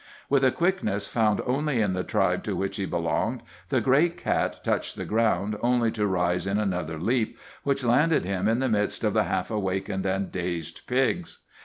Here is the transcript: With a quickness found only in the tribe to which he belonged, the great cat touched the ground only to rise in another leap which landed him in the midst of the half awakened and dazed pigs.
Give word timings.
With 0.31 0.43
a 0.43 0.49
quickness 0.51 1.07
found 1.07 1.41
only 1.45 1.79
in 1.79 1.93
the 1.93 2.03
tribe 2.03 2.41
to 2.45 2.55
which 2.55 2.77
he 2.77 2.87
belonged, 2.87 3.43
the 3.69 3.79
great 3.81 4.17
cat 4.17 4.63
touched 4.63 4.95
the 4.95 5.05
ground 5.05 5.59
only 5.61 5.91
to 5.91 6.07
rise 6.07 6.47
in 6.47 6.57
another 6.57 6.97
leap 6.97 7.37
which 7.61 7.83
landed 7.83 8.25
him 8.25 8.47
in 8.47 8.57
the 8.57 8.67
midst 8.67 9.03
of 9.03 9.13
the 9.13 9.25
half 9.25 9.51
awakened 9.51 10.07
and 10.07 10.31
dazed 10.31 10.87
pigs. 10.87 11.43